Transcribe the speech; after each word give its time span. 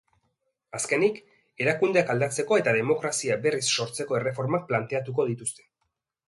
Azkenik, 0.77 1.19
erakundeak 1.65 2.09
aldatzeko 2.13 2.57
eta 2.61 2.73
demokrazia 2.77 3.37
berriz 3.45 3.63
sortzeko 3.77 4.19
erreformak 4.21 4.67
planteatuko 4.73 5.29
dituzte. 5.31 5.69